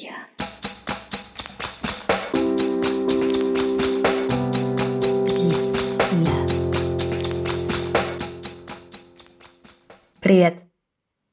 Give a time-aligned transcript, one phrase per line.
[0.00, 0.12] Я.
[6.12, 6.46] Я?
[10.20, 10.54] Привет,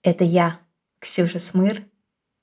[0.04, 0.60] это я,
[1.00, 1.86] Ксюша Смыр,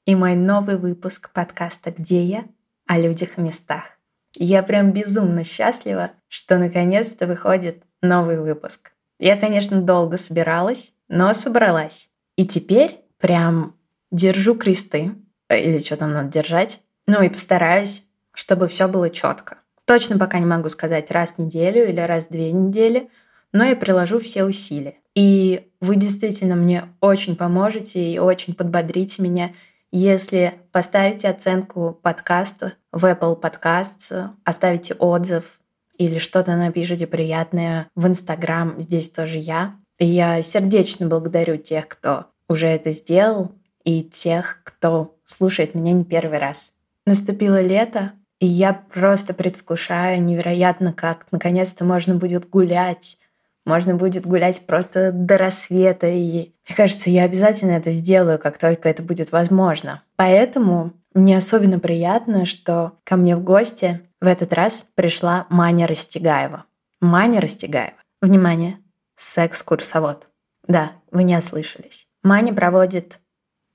[0.07, 2.47] и мой новый выпуск подкаста «Где я?»
[2.87, 3.99] о людях и местах.
[4.35, 8.93] Я прям безумно счастлива, что наконец-то выходит новый выпуск.
[9.19, 12.09] Я, конечно, долго собиралась, но собралась.
[12.37, 13.77] И теперь прям
[14.11, 15.13] держу кресты,
[15.49, 19.59] или что там надо держать, ну и постараюсь, чтобы все было четко.
[19.85, 23.11] Точно пока не могу сказать раз в неделю или раз в две недели,
[23.53, 24.97] но я приложу все усилия.
[25.15, 29.53] И вы действительно мне очень поможете и очень подбодрите меня,
[29.93, 35.61] если поставите оценку подкаста в Apple Podcasts, оставите отзыв
[35.97, 39.77] или что-то напишите приятное в Instagram, здесь тоже я.
[39.99, 43.53] И я сердечно благодарю тех, кто уже это сделал,
[43.85, 46.73] и тех, кто слушает меня не первый раз.
[47.07, 53.19] Наступило лето, и я просто предвкушаю невероятно, как наконец-то можно будет гулять.
[53.65, 56.07] Можно будет гулять просто до рассвета.
[56.07, 60.03] И мне кажется, я обязательно это сделаю, как только это будет возможно.
[60.17, 66.65] Поэтому мне особенно приятно, что ко мне в гости в этот раз пришла Маня Растегаева.
[67.01, 67.97] Маня Растегаева.
[68.21, 68.79] Внимание,
[69.17, 70.29] секс-курсовод.
[70.67, 72.07] Да, вы не ослышались.
[72.23, 73.21] Маня проводит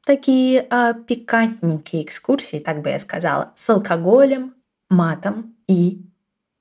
[0.09, 4.55] такие а, пикантненькие экскурсии, так бы я сказала, с алкоголем,
[4.89, 6.03] матом и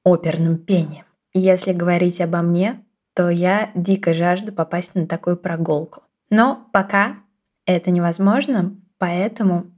[0.04, 1.06] оперным пением.
[1.32, 6.02] Если говорить обо мне, то я дико жажду попасть на такую прогулку.
[6.28, 7.20] Но пока
[7.64, 9.70] это невозможно, поэтому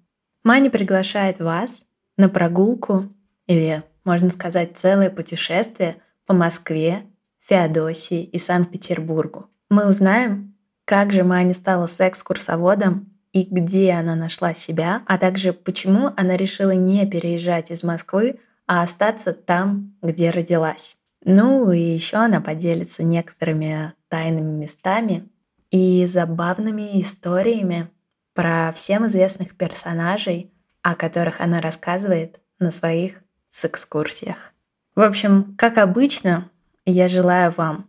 [0.42, 1.84] Маня приглашает вас
[2.16, 3.08] на прогулку
[3.46, 7.04] или, можно сказать, целое путешествие по Москве,
[7.38, 9.46] Феодосии и Санкт-Петербургу.
[9.68, 16.10] Мы узнаем, как же Маня стала секс-курсоводом и где она нашла себя, а также почему
[16.16, 20.96] она решила не переезжать из Москвы, а остаться там, где родилась.
[21.24, 25.28] Ну и еще она поделится некоторыми тайными местами
[25.70, 27.90] и забавными историями
[28.34, 30.52] про всем известных персонажей,
[30.82, 33.22] о которых она рассказывает на своих
[33.64, 34.52] экскурсиях.
[34.94, 36.50] В общем, как обычно,
[36.86, 37.88] я желаю вам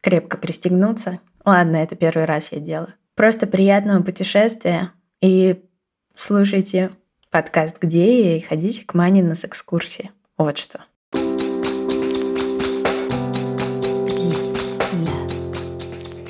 [0.00, 1.20] крепко пристегнуться.
[1.44, 2.94] Ладно, это первый раз я делаю.
[3.20, 5.62] Просто приятного путешествия и
[6.14, 6.90] слушайте
[7.30, 10.10] подкаст «Где я?» и ходите к Мане на экскурсии.
[10.38, 10.80] Вот что.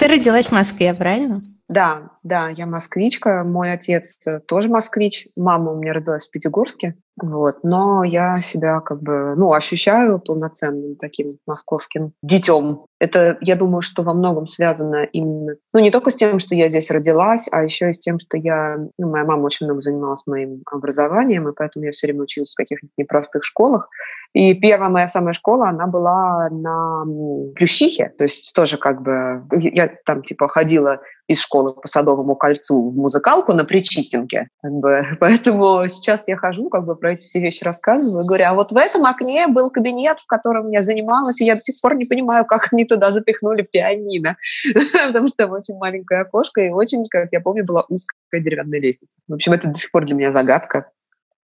[0.01, 1.45] Ты родилась в Москве, правильно?
[1.69, 3.45] Да, да, я москвичка.
[3.45, 4.19] Мой отец
[4.49, 5.29] тоже москвич.
[5.37, 6.97] Мама у меня родилась в Пятигорске.
[7.23, 7.59] Вот.
[7.63, 12.85] Но я себя как бы, ну, ощущаю полноценным таким московским детем.
[12.99, 16.69] Это, я думаю, что во многом связано именно, ну, не только с тем, что я
[16.69, 20.27] здесь родилась, а еще и с тем, что я, ну, моя мама очень много занималась
[20.27, 23.89] моим образованием, и поэтому я все время училась в каких-нибудь непростых школах.
[24.33, 27.05] И первая моя самая школа, она была на
[27.57, 31.01] Плющихе, то есть тоже как бы, я там типа ходила
[31.31, 34.49] из школы по Садовому кольцу в музыкалку на Причистенке.
[34.61, 35.03] Как бы.
[35.21, 38.77] Поэтому сейчас я хожу, как бы про эти все вещи рассказываю, говорю, а вот в
[38.77, 42.45] этом окне был кабинет, в котором я занималась, и я до сих пор не понимаю,
[42.45, 44.37] как они туда запихнули пианино,
[45.09, 49.21] потому что там очень маленькое окошко и очень, как я помню, была узкая деревянная лестница.
[49.27, 50.91] В общем, это до сих пор для меня загадка.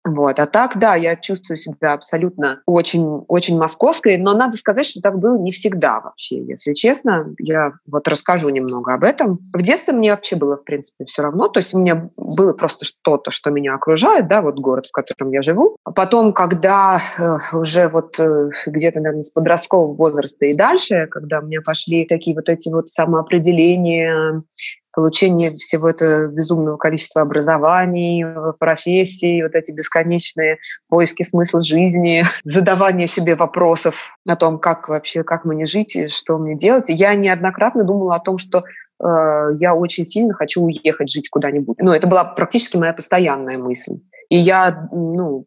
[0.05, 0.39] Вот.
[0.39, 5.19] А так, да, я чувствую себя абсолютно очень, очень московской, но надо сказать, что так
[5.19, 7.35] было не всегда вообще, если честно.
[7.39, 9.39] Я вот расскажу немного об этом.
[9.53, 11.49] В детстве мне вообще было, в принципе, все равно.
[11.49, 15.31] То есть у меня было просто что-то, что меня окружает, да, вот город, в котором
[15.33, 15.77] я живу.
[15.85, 21.39] А потом, когда э, уже вот э, где-то, наверное, с подросткового возраста и дальше, когда
[21.39, 24.43] у меня пошли такие вот эти вот самоопределения,
[24.93, 28.25] получение всего этого безумного количества образований,
[28.59, 30.59] профессий, вот эти бесконечные
[30.89, 36.39] поиски смысла жизни, задавание себе вопросов о том, как вообще, как мне жить и что
[36.39, 36.87] мне делать.
[36.89, 41.79] Я неоднократно думала о том, что э, я очень сильно хочу уехать жить куда-нибудь.
[41.81, 43.95] Ну, это была практически моя постоянная мысль.
[44.29, 45.47] И я, ну,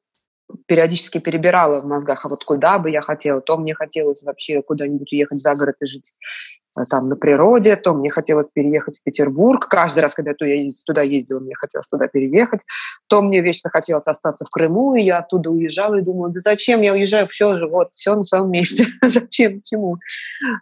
[0.68, 5.12] периодически перебирала в мозгах, а вот куда бы я хотела, то мне хотелось вообще куда-нибудь
[5.12, 6.14] уехать за город и жить
[6.78, 9.68] э, там на природе, то мне хотелось переехать в Петербург.
[9.68, 12.62] Каждый раз, когда я туда ездила, мне хотелось туда переехать.
[13.08, 16.82] То мне вечно хотелось остаться в Крыму, и я оттуда уезжала и думала, да зачем
[16.82, 18.86] я уезжаю, все же, вот, все на своем месте.
[19.02, 19.98] зачем, чему?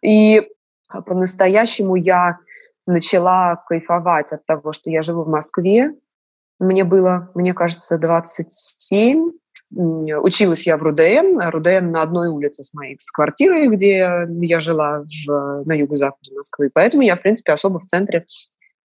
[0.01, 0.47] И
[0.87, 2.37] по-настоящему я
[2.85, 5.91] начала кайфовать от того, что я живу в Москве.
[6.59, 9.31] Мне было, мне кажется, 27,
[9.75, 15.03] Училась я в РУДН, РУДН на одной улице с моей с квартирой, где я жила
[15.03, 16.69] в, на юго-западе Москвы.
[16.73, 18.25] Поэтому я, в принципе, особо в центре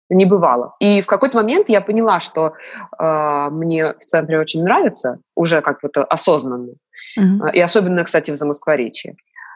[0.10, 0.76] не бывало.
[0.80, 2.54] И в какой-то момент я поняла, что
[3.00, 6.74] э, мне в центре очень нравится, уже как то осознанно.
[7.20, 7.54] Mm-hmm.
[7.54, 9.16] И особенно, кстати, в Замоскворечье.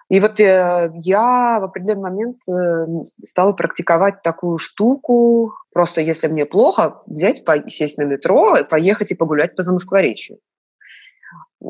[0.10, 2.88] И вот э, я в определенный момент э,
[3.24, 9.56] стала практиковать такую штуку, просто если мне плохо, взять, сесть на метро, поехать и погулять
[9.56, 10.40] по Замоскворечью.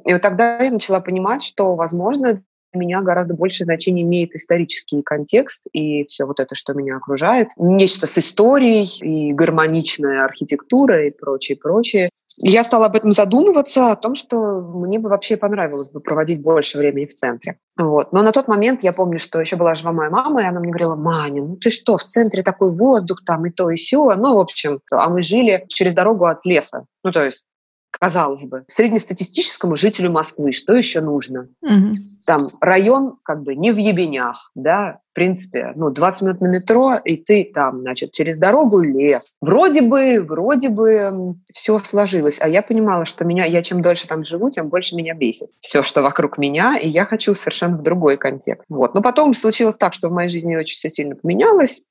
[0.05, 2.41] И вот тогда я начала понимать, что, возможно,
[2.71, 7.49] для меня гораздо большее значение имеет исторический контекст и все вот это, что меня окружает.
[7.57, 12.07] Нечто с историей и гармоничная архитектура и прочее, прочее.
[12.37, 16.77] Я стала об этом задумываться, о том, что мне бы вообще понравилось бы проводить больше
[16.77, 17.57] времени в центре.
[17.77, 18.13] Вот.
[18.13, 20.71] Но на тот момент я помню, что еще была жива моя мама, и она мне
[20.71, 24.13] говорила, Маня, ну ты что, в центре такой воздух там и то, и все.
[24.15, 26.85] Ну, в общем, а мы жили через дорогу от леса.
[27.03, 27.45] Ну, то есть
[27.91, 31.49] казалось бы, среднестатистическому жителю Москвы что еще нужно?
[31.61, 31.95] Угу.
[32.25, 36.93] Там район как бы не в ебенях, да, в принципе, ну, 20 минут на метро,
[37.03, 39.33] и ты там, значит, через дорогу лес.
[39.41, 41.09] Вроде бы, вроде бы
[41.51, 45.13] все сложилось, а я понимала, что меня, я чем дольше там живу, тем больше меня
[45.13, 48.65] бесит все, что вокруг меня, и я хочу совершенно в другой контекст.
[48.69, 48.93] Вот.
[48.93, 51.83] Но потом случилось так, что в моей жизни очень все сильно поменялось,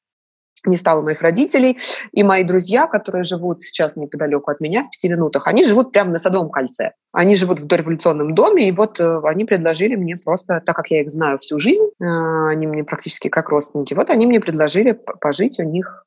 [0.67, 1.79] не стало моих родителей,
[2.13, 6.11] и мои друзья, которые живут сейчас неподалеку от меня, в пяти минутах, они живут прямо
[6.13, 6.93] на Садовом кольце.
[7.13, 11.03] Они живут в дореволюционном доме, и вот э, они предложили мне просто, так как я
[11.03, 12.05] их знаю всю жизнь, э,
[12.51, 16.05] они мне практически как родственники, вот они мне предложили пожить у них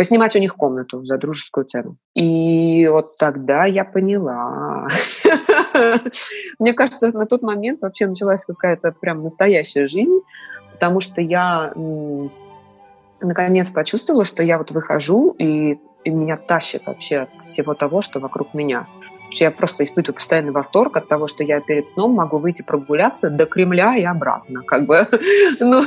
[0.00, 1.98] поснимать у них комнату за дружескую цену.
[2.14, 4.88] И вот тогда я поняла.
[6.58, 10.20] Мне кажется, на тот момент вообще началась какая-то прям настоящая жизнь,
[10.72, 11.74] потому что я
[13.20, 18.20] наконец почувствовала, что я вот выхожу, и, и меня тащит вообще от всего того, что
[18.20, 18.86] вокруг меня.
[19.32, 23.46] Я просто испытываю постоянный восторг от того, что я перед сном могу выйти прогуляться до
[23.46, 24.62] Кремля и обратно.
[24.62, 25.06] Как бы.
[25.60, 25.84] ну,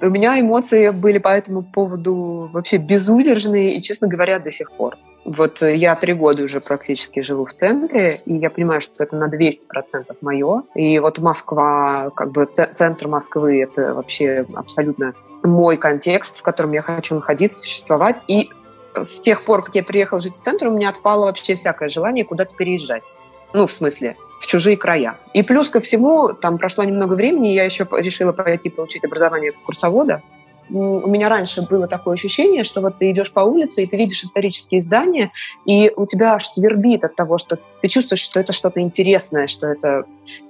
[0.00, 4.96] у меня эмоции были по этому поводу вообще безудержные и, честно говоря, до сих пор.
[5.26, 9.28] Вот я три года уже практически живу в центре, и я понимаю, что это на
[9.28, 10.62] 200% мое.
[10.76, 16.80] И вот Москва, как бы центр Москвы, это вообще абсолютно мой контекст, в котором я
[16.80, 18.22] хочу находиться, существовать.
[18.28, 18.50] И
[18.94, 22.24] с тех пор, как я приехала жить в центр, у меня отпало вообще всякое желание
[22.24, 23.02] куда-то переезжать.
[23.52, 25.16] Ну, в смысле, в чужие края.
[25.34, 29.62] И плюс ко всему, там прошло немного времени, я еще решила пойти получить образование в
[29.64, 30.22] курсовода
[30.70, 34.24] у меня раньше было такое ощущение, что вот ты идешь по улице, и ты видишь
[34.24, 35.32] исторические здания,
[35.64, 39.68] и у тебя аж свербит от того, что ты чувствуешь, что это что-то интересное, что
[39.68, 40.04] это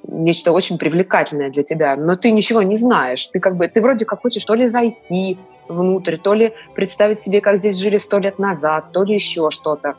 [0.07, 3.27] нечто очень привлекательное для тебя, но ты ничего не знаешь.
[3.27, 7.41] Ты как бы, ты вроде как хочешь то ли зайти внутрь, то ли представить себе,
[7.41, 9.97] как здесь жили сто лет назад, то ли еще что-то.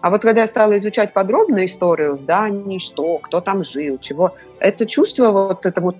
[0.00, 4.86] А вот когда я стала изучать подробно историю зданий, что, кто там жил, чего, это
[4.86, 5.96] чувство вот это вот,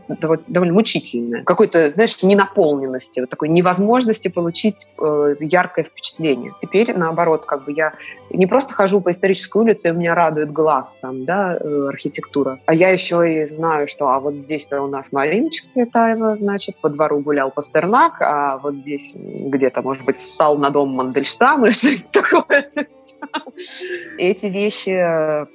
[0.47, 1.43] довольно мучительное.
[1.45, 6.49] Какой-то, знаешь, ненаполненности, вот такой невозможности получить э, яркое впечатление.
[6.61, 7.95] Теперь, наоборот, как бы я
[8.31, 12.75] не просто хожу по исторической улице, и меня радует глаз там, да, э, архитектура, а
[12.75, 17.21] я еще и знаю, что а вот здесь-то у нас Мариночка Цветаева, значит, по двору
[17.21, 22.71] гулял Пастернак, а вот здесь где-то, может быть, встал на дом Мандельштам или что-нибудь такое.
[24.19, 25.47] Эти вещи э,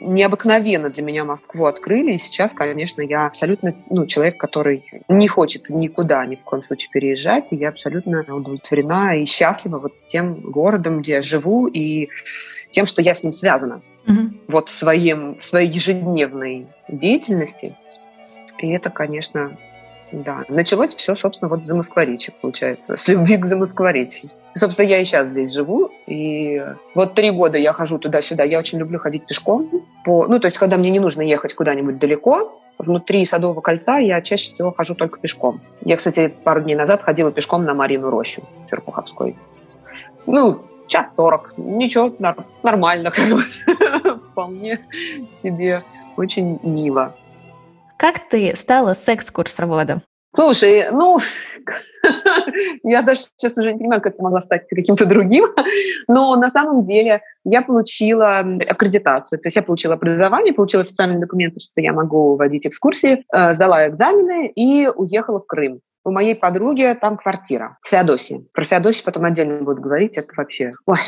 [0.00, 2.14] необыкновенно для меня Москву открыли.
[2.14, 6.90] И сейчас, конечно, я абсолютно ну, человек, который не хочет никуда ни в коем случае
[6.92, 7.52] переезжать.
[7.52, 12.06] И я абсолютно удовлетворена и счастлива вот тем городом, где я живу, и
[12.70, 13.82] тем, что я с ним связана.
[14.06, 14.30] Угу.
[14.48, 17.70] Вот в, своем, в своей ежедневной деятельности.
[18.58, 19.56] И это, конечно,
[20.12, 24.28] да, началось все, собственно, вот за Москворечье, получается, с любви к Замоскворечью.
[24.54, 26.62] Собственно, я и сейчас здесь живу, и
[26.94, 28.44] вот три года я хожу туда-сюда.
[28.44, 29.70] Я очень люблю ходить пешком.
[30.04, 34.20] По, ну, то есть, когда мне не нужно ехать куда-нибудь далеко, внутри Садового кольца я
[34.20, 35.60] чаще всего хожу только пешком.
[35.82, 39.36] Я, кстати, пару дней назад ходила пешком на Марину рощу Серпуховской.
[40.26, 41.42] Ну, час сорок.
[41.56, 42.12] Ничего,
[42.62, 43.10] нормально.
[44.32, 44.78] Вполне
[45.34, 45.78] себе
[46.16, 47.14] очень мило.
[47.96, 50.02] Как ты стала секс-курсоводом?
[50.34, 51.20] Слушай, ну,
[52.82, 55.44] я даже сейчас уже не понимаю, как я могла стать каким-то другим,
[56.08, 61.60] но на самом деле я получила аккредитацию, то есть я получила образование, получила официальные документы,
[61.60, 66.96] что я могу водить экскурсии, э, сдала экзамены и уехала в Крым у моей подруги
[67.00, 68.46] там квартира в Феодосии.
[68.52, 70.72] Про Феодосию потом отдельно буду говорить, это вообще...
[70.86, 70.98] Ой.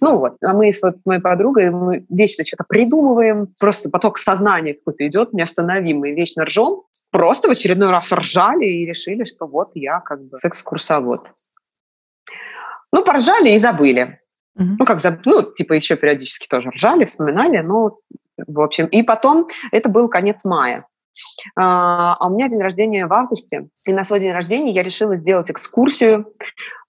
[0.00, 4.74] Ну вот, а мы с вот моей подругой мы вечно что-то придумываем, просто поток сознания
[4.74, 6.82] какой-то идет неостановимый, вечно ржем.
[7.10, 11.20] Просто в очередной раз ржали и решили, что вот я как бы секс-курсовод.
[12.92, 14.20] Ну, поржали и забыли.
[14.58, 14.76] Mm-hmm.
[14.78, 15.20] Ну, как заб...
[15.24, 17.98] ну, типа еще периодически тоже ржали, вспоминали, но
[18.46, 18.86] в общем.
[18.86, 20.84] И потом, это был конец мая.
[21.56, 23.68] А, а у меня день рождения в августе.
[23.86, 26.26] И на свой день рождения я решила сделать экскурсию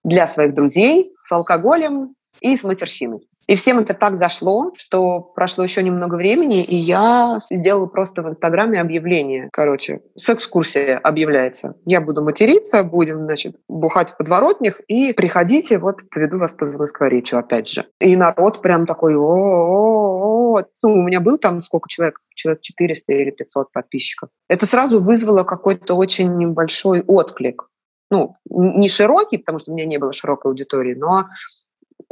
[0.03, 3.27] для своих друзей с алкоголем, и с матерщиной.
[3.47, 8.29] И всем это так зашло, что прошло еще немного времени, и я сделала просто в
[8.29, 9.49] Инстаграме объявление.
[9.53, 11.75] Короче, с экскурсия объявляется.
[11.85, 17.39] Я буду материться, будем, значит, бухать в подворотнях, и приходите, вот, поведу вас по Замоскворечью,
[17.39, 17.85] опять же.
[17.99, 22.19] И народ прям такой, о Ну, у меня был там сколько человек?
[22.33, 24.29] Человек 400 или 500 подписчиков.
[24.49, 27.67] Это сразу вызвало какой-то очень небольшой отклик.
[28.09, 31.23] Ну, не широкий, потому что у меня не было широкой аудитории, но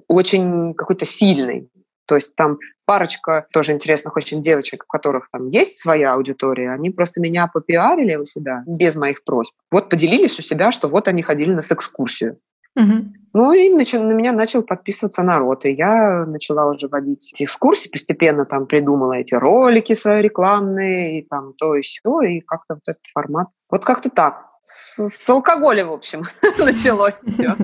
[0.09, 1.69] очень какой-то сильный.
[2.05, 6.89] То есть там парочка тоже интересных очень девочек, у которых там есть своя аудитория, они
[6.89, 9.53] просто меня попиарили у себя без моих просьб.
[9.71, 12.39] Вот поделились у себя, что вот они ходили на экскурсию.
[12.75, 13.13] Угу.
[13.33, 17.89] Ну и начал, на меня начал подписываться народ, и я начала уже водить эти экскурсии,
[17.89, 22.83] постепенно там придумала эти ролики свои рекламные, и там то и все, и как-то вот
[22.87, 23.49] этот формат.
[23.71, 24.47] Вот как-то так.
[24.63, 26.23] С, с алкоголя, в общем,
[26.57, 27.55] началось все.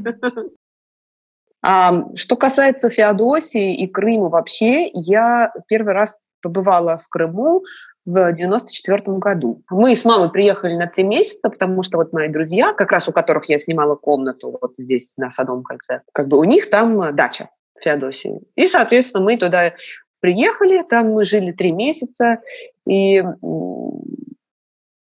[2.16, 7.64] Что касается Феодосии и Крыма вообще, я первый раз побывала в Крыму
[8.06, 9.64] в 94 году.
[9.72, 13.12] Мы с мамой приехали на три месяца, потому что вот мои друзья, как раз у
[13.12, 17.50] которых я снимала комнату вот здесь, на Садовом кольце, как бы у них там дача
[17.76, 18.42] в Феодосии.
[18.56, 19.74] И, соответственно, мы туда
[20.20, 22.42] приехали, там мы жили три месяца,
[22.86, 23.24] и, и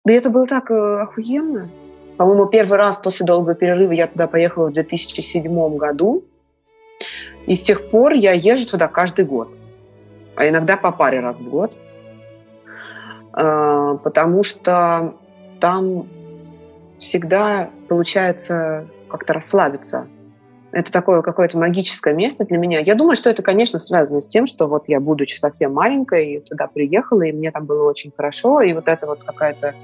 [0.07, 1.69] это было так э, охуенно.
[2.17, 6.25] По-моему, первый раз после долгого перерыва я туда поехала в 2007 году.
[7.47, 9.49] И с тех пор я езжу туда каждый год,
[10.35, 11.73] а иногда по паре раз в год,
[13.33, 15.15] а, потому что
[15.61, 16.09] там
[16.99, 20.09] всегда получается как-то расслабиться.
[20.73, 22.81] Это такое какое-то магическое место для меня.
[22.81, 26.67] Я думаю, что это, конечно, связано с тем, что вот я, будучи совсем маленькой, туда
[26.67, 29.75] приехала, и мне там было очень хорошо, и вот это вот какая-то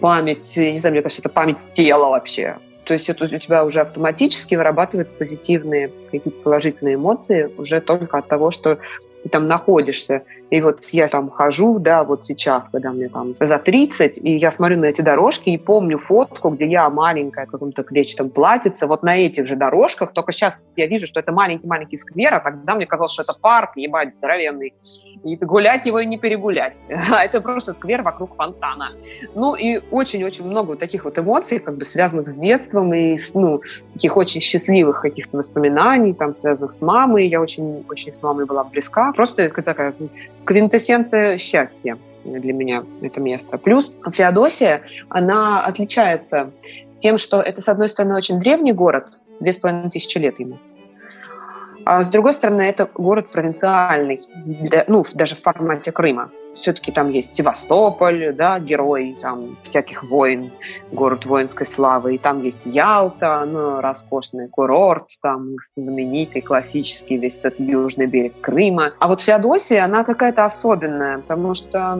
[0.00, 2.56] память, не знаю, мне кажется, это память тела вообще.
[2.84, 8.28] То есть это у тебя уже автоматически вырабатываются позитивные какие-то положительные эмоции уже только от
[8.28, 8.78] того, что
[9.22, 10.22] ты там находишься.
[10.52, 14.50] И вот я там хожу, да, вот сейчас, когда мне там за 30, и я
[14.50, 19.02] смотрю на эти дорожки и помню фотку, где я маленькая в каком-то клетчатом платьице, вот
[19.02, 22.84] на этих же дорожках, только сейчас я вижу, что это маленький-маленький сквер, а тогда мне
[22.84, 24.74] казалось, что это парк, ебать, здоровенный.
[25.24, 26.86] И гулять его и не перегулять.
[27.12, 28.92] А это просто сквер вокруг фонтана.
[29.34, 33.32] Ну и очень-очень много вот таких вот эмоций, как бы связанных с детством и с,
[33.32, 33.62] ну,
[33.94, 37.28] таких очень счастливых каких-то воспоминаний, там, связанных с мамой.
[37.28, 39.12] Я очень, очень с мамой была близка.
[39.12, 39.94] Просто такая
[40.44, 43.58] квинтэссенция счастья для меня это место.
[43.58, 46.52] Плюс Феодосия, она отличается
[46.98, 50.58] тем, что это, с одной стороны, очень древний город, две с половиной тысячи лет ему,
[51.84, 54.20] а с другой стороны, это город провинциальный,
[54.86, 56.30] ну, даже в формате Крыма.
[56.54, 60.52] Все-таки там есть Севастополь, да, герой там, всяких войн,
[60.90, 62.16] город воинской славы.
[62.16, 68.92] И там есть Ялта, ну, роскошный курорт, там знаменитый, классический весь этот южный берег Крыма.
[68.98, 71.98] А вот Феодосия, она какая-то особенная, потому что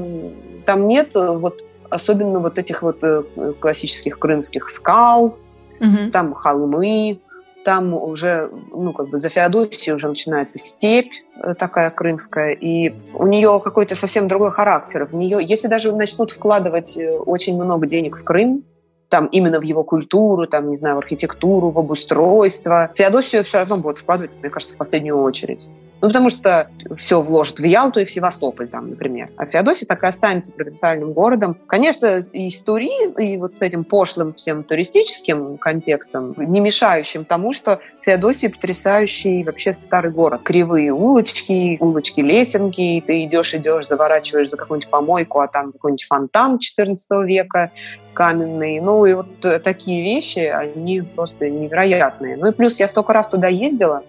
[0.66, 1.62] там нет вот
[1.92, 3.22] особенно вот этих вот э,
[3.60, 5.36] классических крымских скал,
[5.80, 6.10] угу.
[6.10, 7.20] там холмы,
[7.64, 13.26] там уже, ну, как бы за Феодосией уже начинается степь э, такая крымская, и у
[13.26, 15.06] нее какой-то совсем другой характер.
[15.06, 18.64] В нее, если даже начнут вкладывать э, очень много денег в Крым,
[19.08, 23.76] там именно в его культуру, там, не знаю, в архитектуру, в обустройство, Феодосию все равно
[23.76, 25.68] будут вкладывать, мне кажется, в последнюю очередь.
[26.02, 29.30] Ну, потому что все вложат в Ялту и в Севастополь, там, например.
[29.36, 31.56] А Феодосия так и останется провинциальным городом.
[31.68, 37.52] Конечно, и с туризм, и вот с этим пошлым всем туристическим контекстом, не мешающим тому,
[37.52, 40.40] что Феодосия потрясающий вообще старый город.
[40.42, 46.58] Кривые улочки, улочки лесенки, ты идешь, идешь, заворачиваешь за какую-нибудь помойку, а там какой-нибудь фонтан
[46.58, 47.70] 14 века
[48.12, 48.80] каменный.
[48.80, 52.36] Ну, и вот такие вещи, они просто невероятные.
[52.36, 54.02] Ну и плюс я столько раз туда ездила,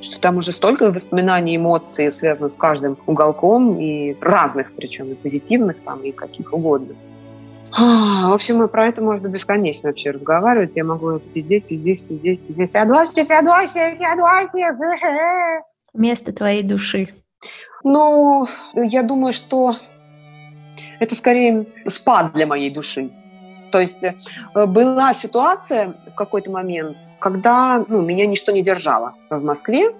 [0.00, 5.80] что там уже столько воспоминаний, эмоций связано с каждым уголком, и разных, причем и позитивных
[5.82, 6.94] там, и каких угодно.
[7.72, 10.72] В общем, мы про это можно бесконечно вообще разговаривать.
[10.74, 12.72] Я могу это пиздеть, пиздеть, пиздеть, пиздеть.
[12.72, 15.62] Феодосия, Феодосия, Феодосия.
[15.94, 17.08] Место твоей души.
[17.84, 19.76] Ну, я думаю, что
[20.98, 23.10] это скорее спад для моей души.
[23.70, 24.14] То есть э,
[24.66, 29.92] была ситуация в какой-то момент, когда ну, меня ничто не держало в Москве,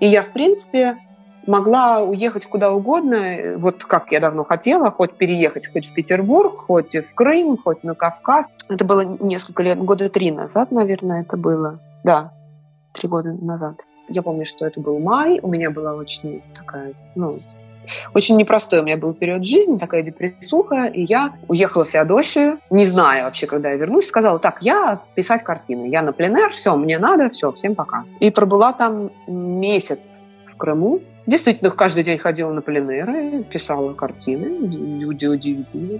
[0.00, 0.98] и я, в принципе,
[1.46, 6.56] могла уехать куда угодно, э, вот как я давно хотела, хоть переехать хоть в Петербург,
[6.66, 8.48] хоть в Крым, хоть на Кавказ.
[8.68, 11.78] Это было несколько лет, года три назад, наверное, это было.
[12.02, 12.32] Да,
[12.92, 13.76] три года назад.
[14.08, 17.30] Я помню, что это был май, у меня была очень такая, ну,
[18.14, 22.84] очень непростой у меня был период жизни, такая депрессуха, и я уехала в Феодосию, не
[22.84, 26.98] зная вообще, когда я вернусь, сказала, так, я писать картины, я на пленэр, все, мне
[26.98, 28.04] надо, все, всем пока.
[28.20, 30.20] И пробыла там месяц
[30.52, 35.98] в Крыму, Действительно, каждый день ходила на пленеры, писала картины, люди удивительные.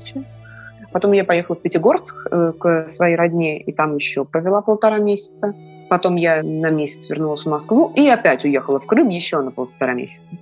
[0.92, 5.54] Потом я поехала в Пятигорск э, к своей родне, и там еще провела полтора месяца.
[5.88, 9.94] Потом я на месяц вернулась в Москву и опять уехала в Крым еще на полтора
[9.94, 10.34] месяца.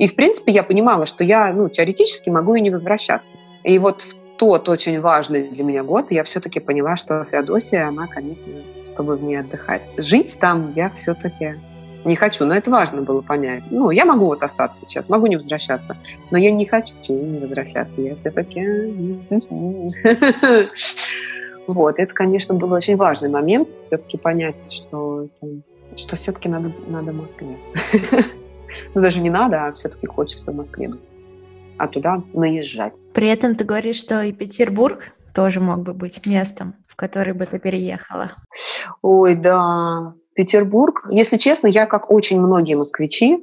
[0.00, 3.34] И, в принципе, я понимала, что я ну, теоретически могу и не возвращаться.
[3.64, 8.06] И вот в тот очень важный для меня год я все-таки поняла, что Феодосия, она,
[8.06, 8.50] конечно,
[8.86, 9.82] чтобы в ней отдыхать.
[9.98, 11.56] Жить там я все-таки
[12.06, 12.46] не хочу.
[12.46, 13.64] Но это важно было понять.
[13.70, 15.94] Ну, я могу вот остаться сейчас, могу не возвращаться,
[16.30, 18.00] но я не хочу не возвращаться.
[18.00, 18.64] Я все-таки...
[21.68, 25.28] Вот, это, конечно, был очень важный момент, все-таки понять, что,
[25.94, 27.58] что все-таки надо, надо Москве.
[28.94, 30.86] Ну, даже не надо, а все-таки хочется в Москве
[31.80, 33.06] а туда наезжать.
[33.14, 37.46] При этом ты говоришь, что и Петербург тоже мог бы быть местом, в который бы
[37.46, 38.32] ты переехала.
[39.00, 41.00] Ой, да, Петербург.
[41.10, 43.38] Если честно, я, как очень многие москвичи,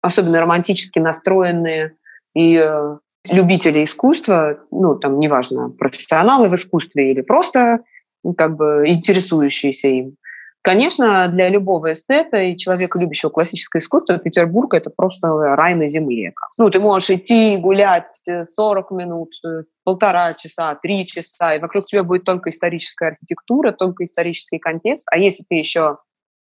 [0.00, 1.94] особенно романтически настроенные
[2.34, 2.98] и э,
[3.32, 7.78] любители искусства, ну, там, неважно, профессионалы в искусстве или просто
[8.24, 10.16] ну, как бы интересующиеся им.
[10.62, 16.34] Конечно, для любого эстета и человека, любящего классическое искусство, Петербург– это просто рай на земле.
[16.56, 22.04] Ну, ты можешь идти гулять 40 минут, э, полтора часа, три часа, и вокруг тебя
[22.04, 25.08] будет только историческая архитектура, только исторический контекст.
[25.10, 25.96] А если ты еще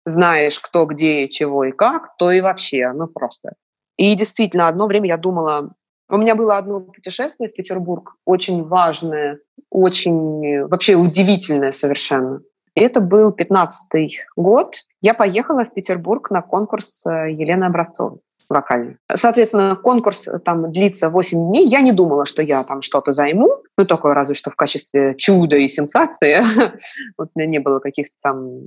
[0.06, 3.54] знаешь, кто, где, чего и как, то и вообще, ну просто.
[3.96, 5.74] И действительно, одно время я думала,
[6.10, 12.42] у меня было одно путешествие в Петербург, очень важное, очень вообще удивительное совершенно.
[12.80, 14.76] Это был 15-й год.
[15.02, 18.20] Я поехала в Петербург на конкурс э, Елены Образцовой
[18.50, 18.98] вокальный.
[19.14, 21.68] Соответственно, конкурс э, там длится 8 дней.
[21.68, 25.58] Я не думала, что я там что-то займу, ну, только разве что в качестве чуда
[25.58, 26.38] и сенсации.
[27.18, 28.62] вот у меня не было каких-то там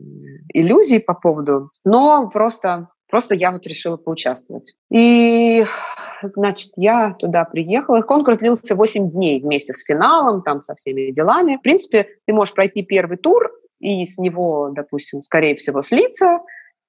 [0.52, 1.68] иллюзий по поводу.
[1.84, 4.72] Но просто Просто я вот решила поучаствовать.
[4.90, 5.66] И,
[6.22, 8.00] значит, я туда приехала.
[8.00, 11.56] Конкурс длился 8 дней вместе с финалом, там, со всеми делами.
[11.56, 13.50] В принципе, ты можешь пройти первый тур
[13.82, 16.40] и с него, допустим, скорее всего, слиться,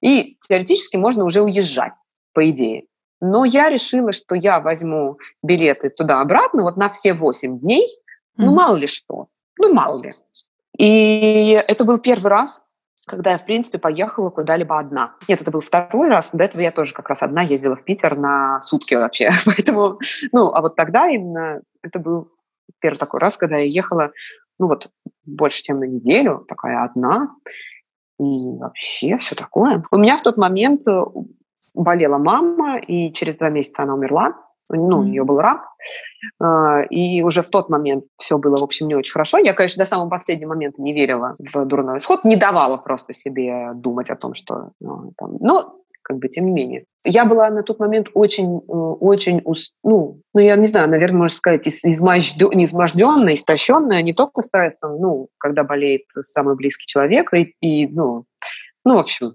[0.02, 1.94] и теоретически можно уже уезжать
[2.34, 2.84] по идее.
[3.20, 7.88] Но я решила, что я возьму билеты туда-обратно вот на все 8 дней.
[7.88, 8.46] Mm-hmm.
[8.46, 9.28] Ну, мало ли что.
[9.60, 10.12] Ну, мало ли.
[10.78, 12.64] И это был первый раз,
[13.06, 15.16] когда я, в принципе, поехала куда-либо одна.
[15.28, 16.32] Нет, это был второй раз.
[16.32, 19.32] До этого я тоже как раз одна ездила в Питер на сутки вообще.
[19.46, 20.00] Поэтому,
[20.32, 22.30] ну, а вот тогда именно это был
[22.80, 24.12] первый такой раз, когда я ехала,
[24.60, 24.90] ну, вот
[25.26, 27.36] больше, чем на неделю, такая одна.
[28.20, 29.84] И вообще все такое.
[29.92, 31.04] У меня в тот момент э,
[31.74, 34.34] болела мама, и через два месяца она умерла.
[34.70, 35.68] Ну, у нее был рак.
[36.40, 39.38] А, и уже в тот момент все было, в общем, не очень хорошо.
[39.38, 43.70] Я, конечно, до самого последнего момента не верила в дурной исход, не давала просто себе
[43.82, 44.72] думать о том, что...
[44.80, 46.86] Ну, там, но как бы тем не менее.
[47.06, 49.42] Я была на тот момент очень, э, очень,
[49.84, 55.30] ну, ну я не знаю, наверное, можно сказать, изможденная, изможденная истощенная, не только стрессом, ну,
[55.38, 58.26] когда болеет самый близкий человек, и, и ну,
[58.86, 59.32] ну, в общем,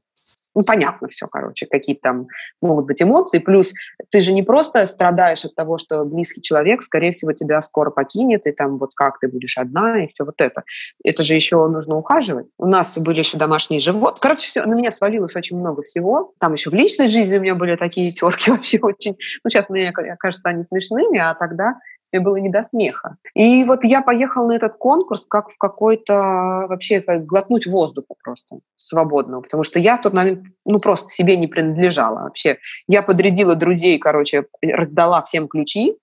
[0.58, 2.26] ну, понятно все, короче, какие там
[2.60, 3.38] могут быть эмоции.
[3.38, 3.72] Плюс
[4.10, 8.46] ты же не просто страдаешь от того, что близкий человек, скорее всего, тебя скоро покинет,
[8.46, 10.64] и там вот как ты будешь одна, и все вот это.
[11.04, 12.46] Это же еще нужно ухаживать.
[12.58, 14.18] У нас были еще домашние животные.
[14.20, 16.32] Короче, все, на меня свалилось очень много всего.
[16.40, 19.16] Там еще в личной жизни у меня были такие терки вообще очень...
[19.44, 21.74] Ну, сейчас мне кажется, они смешными, а тогда
[22.12, 23.16] мне было не до смеха.
[23.34, 28.60] И вот я поехала на этот конкурс как в какой-то вообще как глотнуть воздуха просто
[28.76, 32.58] свободного, потому что я в тот момент ну просто себе не принадлежала вообще.
[32.86, 35.96] Я подрядила друзей, короче, раздала всем ключи,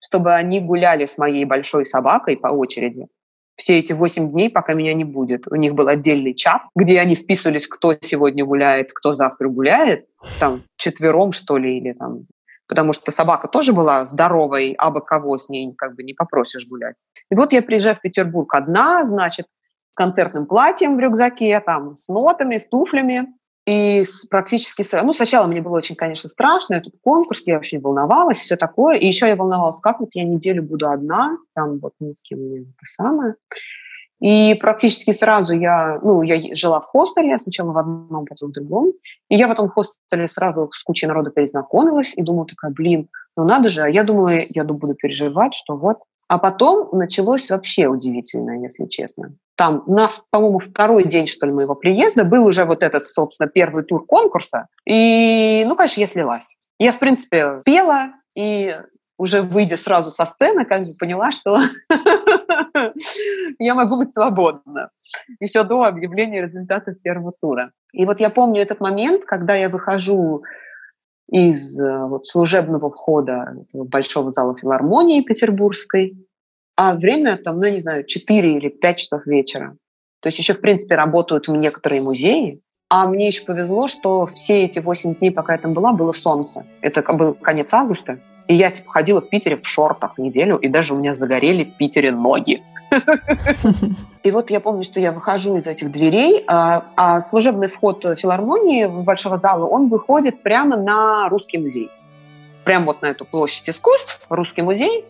[0.00, 3.06] чтобы они гуляли с моей большой собакой по очереди
[3.56, 5.48] все эти восемь дней, пока меня не будет.
[5.50, 10.06] У них был отдельный чат, где они списывались, кто сегодня гуляет, кто завтра гуляет,
[10.38, 12.26] там четвером, что ли, или там
[12.68, 16.66] потому что собака тоже была здоровой, а бы кого с ней как бы не попросишь
[16.66, 16.96] гулять.
[17.30, 22.08] И вот я приезжаю в Петербург одна, значит, с концертным платьем в рюкзаке, там, с
[22.08, 23.26] нотами, с туфлями,
[23.66, 28.38] и практически сразу, ну, сначала мне было очень, конечно, страшно, этот конкурс, я вообще волновалась,
[28.38, 28.96] все такое.
[28.96, 32.48] И еще я волновалась, как вот я неделю буду одна, там вот ни с кем
[32.48, 33.34] не самое.
[34.20, 38.92] И практически сразу я, ну, я жила в хостеле, сначала в одном, потом в другом.
[39.28, 43.44] И я в этом хостеле сразу с кучей народа перезнакомилась и думала такая, блин, ну
[43.44, 43.82] надо же.
[43.82, 45.98] А я думала, я буду переживать, что вот
[46.28, 49.34] А потом началось вообще удивительное, если честно.
[49.56, 53.84] Там на, по-моему, второй день, что ли, моего приезда был уже вот этот, собственно, первый
[53.84, 54.66] тур конкурса.
[54.86, 56.56] И, ну, конечно, я слилась.
[56.78, 58.76] Я, в принципе, пела, и
[59.18, 61.58] уже выйдя сразу со сцены, бы поняла, что
[63.58, 64.90] я могу быть свободна.
[65.40, 67.72] Еще до объявления результатов первого тура.
[67.92, 70.42] И вот я помню этот момент, когда я выхожу
[71.30, 76.16] из э, вот, служебного входа большого зала филармонии петербургской,
[76.76, 79.76] а время там, ну, я не знаю, 4 или 5 часов вечера.
[80.20, 84.78] То есть еще, в принципе, работают некоторые музеи, а мне еще повезло, что все эти
[84.78, 86.66] 8 дней, пока я там была, было солнце.
[86.82, 88.20] Это был конец августа.
[88.48, 91.76] И я типа ходила в Питере в шортах неделю, и даже у меня загорели в
[91.76, 92.62] Питере ноги.
[94.22, 98.84] И вот я помню, что я выхожу из этих дверей, а, а служебный вход филармонии
[98.84, 101.90] в большого зала, он выходит прямо на русский музей.
[102.64, 105.04] Прямо вот на эту площадь искусств, русский музей.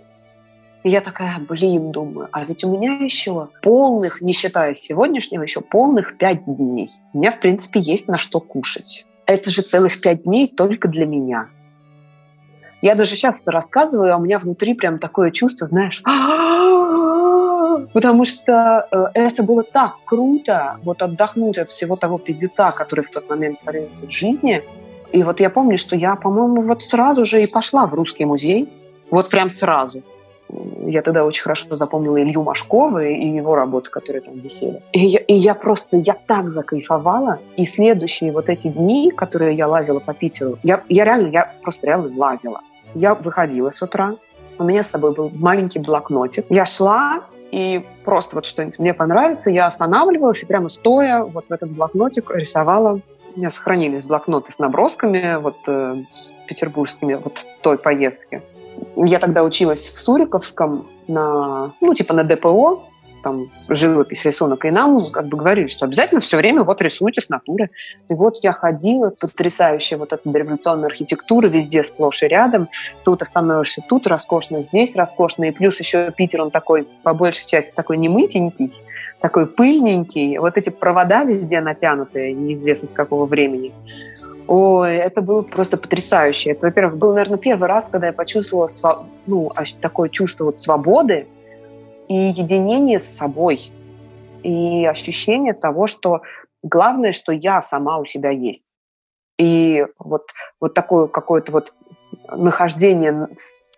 [0.82, 5.60] И я такая, блин, думаю, а ведь у меня еще полных, не считая сегодняшнего, еще
[5.60, 6.90] полных пять дней.
[7.12, 9.04] У меня, в принципе, есть на что кушать.
[9.26, 11.48] Это же целых пять дней только для меня.
[12.86, 16.00] Я даже сейчас это рассказываю, а у меня внутри прям такое чувство, знаешь,
[17.92, 23.10] потому что э, это было так круто, вот отдохнуть от всего того пиздеца, который в
[23.10, 24.62] тот момент творился в жизни.
[25.10, 28.68] И вот я помню, что я, по-моему, вот сразу же и пошла в русский музей,
[29.10, 30.04] вот прям сразу.
[30.86, 34.80] Я тогда очень хорошо запомнила Илью Машкова и его работы, которые там висели.
[34.92, 37.40] И я, и я просто, я так закайфовала.
[37.56, 41.88] И следующие вот эти дни, которые я лазила по Питеру, я, я реально, я просто
[41.88, 42.60] реально лазила.
[42.96, 44.16] Я выходила с утра,
[44.58, 46.46] у меня с собой был маленький блокнотик.
[46.48, 51.52] Я шла, и просто вот что-нибудь мне понравится, я останавливалась и прямо стоя вот в
[51.52, 53.00] этот блокнотик рисовала
[53.34, 55.96] у меня сохранились блокноты с набросками вот э,
[56.46, 58.40] петербургскими вот той поездки.
[58.96, 62.82] Я тогда училась в Суриковском на, ну, типа на ДПО,
[63.22, 67.28] там живопись, рисунок, и нам как бы говорили, что обязательно все время вот рисуйте с
[67.28, 67.70] натуры.
[68.08, 72.68] И вот я ходила, потрясающая вот эта революционная архитектура везде сплошь и рядом.
[73.04, 75.44] Тут остановишься, тут роскошно, здесь роскошно.
[75.44, 78.72] И плюс еще Питер, он такой, по большей части, такой немытенький,
[79.20, 80.38] такой пыльненький.
[80.38, 83.72] Вот эти провода везде натянутые, неизвестно с какого времени.
[84.46, 86.50] Ой, это было просто потрясающе.
[86.52, 88.68] Это, во-первых, был, наверное, первый раз, когда я почувствовала
[89.26, 89.48] ну,
[89.80, 91.26] такое чувство вот свободы,
[92.08, 93.70] и единение с собой,
[94.42, 96.22] и ощущение того, что
[96.62, 98.66] главное, что я сама у себя есть.
[99.38, 101.74] И вот, вот такое какое-то вот
[102.30, 103.28] нахождение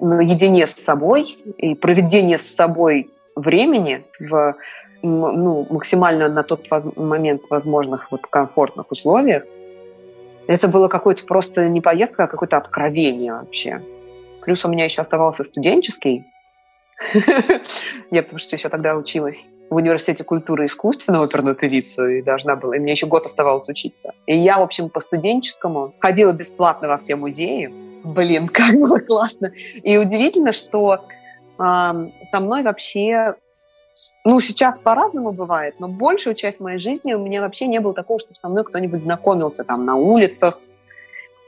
[0.00, 4.54] наедине с собой и проведение с собой времени в
[5.02, 9.44] ну, максимально на тот момент возможных вот комфортных условиях,
[10.46, 13.82] это было какое-то просто не поездка, а какое-то откровение вообще.
[14.44, 16.24] Плюс у меня еще оставался студенческий
[18.10, 22.22] Я потому что еще тогда училась в университете культуры и искусств на оперную певицу и
[22.22, 24.12] должна была, и мне еще год оставалось учиться.
[24.26, 27.72] И я, в общем, по студенческому ходила бесплатно во все музеи.
[28.04, 29.52] Блин, как было классно.
[29.82, 31.04] И удивительно, что
[31.58, 31.92] э,
[32.24, 33.34] со мной вообще
[34.24, 38.20] ну, сейчас по-разному бывает, но большую часть моей жизни у меня вообще не было такого,
[38.20, 40.60] чтобы со мной кто-нибудь знакомился там на улицах.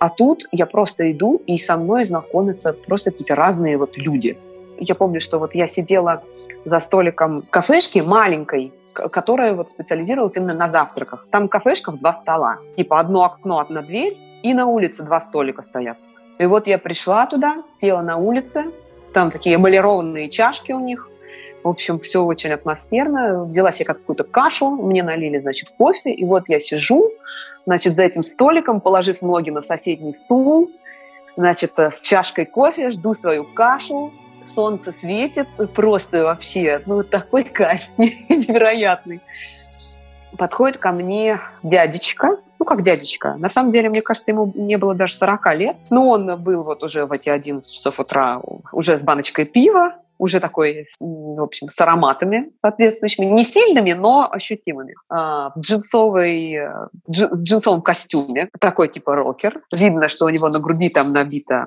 [0.01, 4.39] А тут я просто иду, и со мной знакомятся просто какие-то разные вот люди–
[4.81, 6.23] я помню, что вот я сидела
[6.64, 8.73] за столиком кафешки маленькой,
[9.12, 11.27] которая вот специализировалась именно на завтраках.
[11.31, 12.59] Там кафешка в два стола.
[12.77, 15.99] Типа одно окно, одна дверь, и на улице два столика стоят.
[16.38, 18.66] И вот я пришла туда, села на улице,
[19.12, 21.09] там такие эмалированные чашки у них,
[21.62, 23.45] в общем, все очень атмосферно.
[23.45, 27.11] Взяла себе какую-то кашу, мне налили, значит, кофе, и вот я сижу,
[27.66, 30.71] значит, за этим столиком, положив ноги на соседний стул,
[31.27, 34.12] значит, с чашкой кофе, жду свою кашу,
[34.44, 39.20] солнце светит, просто вообще, ну, такой кайф невероятный.
[40.37, 43.35] Подходит ко мне дядечка, ну, как дядечка.
[43.37, 45.76] На самом деле, мне кажется, ему не было даже 40 лет.
[45.88, 48.40] Но он был вот уже в эти 11 часов утра
[48.72, 54.92] уже с баночкой пива, уже такой, в общем, с ароматами соответствующими, не сильными, но ощутимыми.
[55.09, 59.62] А, в, джинсовой, э, в джинсовом костюме, такой типа рокер.
[59.72, 61.64] Видно, что у него на груди там набито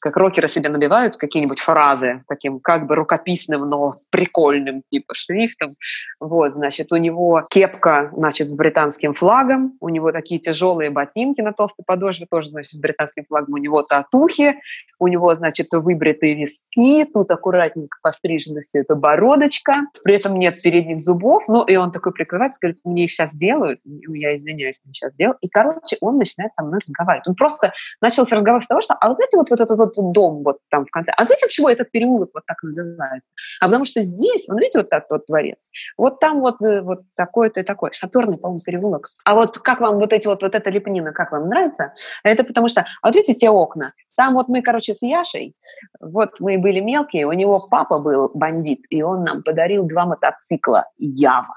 [0.00, 5.76] как рокеры себе набивают какие-нибудь фразы таким как бы рукописным, но прикольным типа шрифтом.
[6.20, 11.52] Вот, значит, у него кепка, значит, с британским флагом, у него такие тяжелые ботинки на
[11.52, 14.60] толстой подошве, тоже, значит, с британским флагом, у него татухи,
[14.98, 21.00] у него, значит, выбритые виски, тут аккуратненько пострижена все эта бородочка, при этом нет передних
[21.00, 25.14] зубов, ну, и он такой прикрывается, говорит, мне их сейчас делают, я извиняюсь, мне сейчас
[25.14, 27.28] делают, и, короче, он начинает со мной разговаривать.
[27.28, 30.12] Он просто начал разговаривать с того, что, а вот знаете, вот, вот этот вот вот
[30.12, 31.12] дом вот там в конце.
[31.16, 33.28] А знаете, почему этот переулок вот так называется?
[33.60, 37.00] А потому что здесь, вот видите, вот этот вот дворец, вот там вот, э, вот
[37.16, 39.04] такой-то и такой, саперный, по-моему, переулок.
[39.24, 41.92] А вот как вам вот эти вот, вот эта лепнина, как вам нравится?
[42.22, 43.92] Это потому что, а вот видите те окна?
[44.16, 45.54] Там вот мы, короче, с Яшей,
[46.00, 50.86] вот мы были мелкие, у него папа был бандит, и он нам подарил два мотоцикла
[50.98, 51.54] Ява.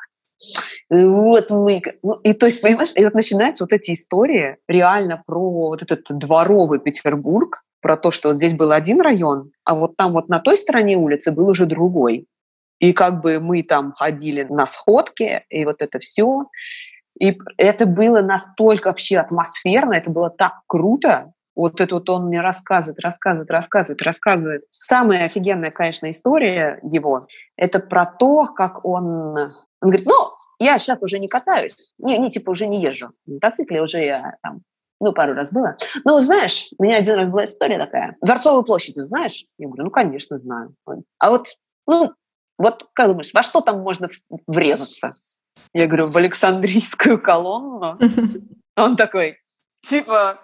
[0.89, 5.49] Вот мы, ну, и то есть, понимаешь, и вот начинаются вот эти истории реально про
[5.49, 10.13] вот этот дворовый Петербург, про то, что вот здесь был один район, а вот там
[10.13, 12.27] вот на той стороне улицы был уже другой.
[12.79, 16.45] И как бы мы там ходили на сходки, и вот это все.
[17.19, 21.33] И это было настолько вообще атмосферно, это было так круто.
[21.55, 24.63] Вот это вот он мне рассказывает, рассказывает, рассказывает, рассказывает.
[24.69, 27.23] Самая офигенная, конечно, история его,
[27.57, 32.29] это про то, как он он говорит, ну, я сейчас уже не катаюсь, не, не
[32.29, 33.07] типа уже не езжу.
[33.25, 34.61] На мотоцикле уже я там,
[34.99, 35.77] ну, пару раз было.
[36.03, 38.15] Ну, знаешь, у меня один раз была история такая.
[38.21, 39.45] Дворцовую площадь, знаешь?
[39.57, 40.75] Я говорю, ну, конечно, знаю.
[41.19, 41.47] А вот,
[41.87, 42.13] ну,
[42.57, 44.09] вот как думаешь, во что там можно
[44.47, 45.13] врезаться?
[45.73, 47.97] Я говорю, в Александрийскую колонну.
[48.75, 49.37] Он такой,
[49.85, 50.39] типа,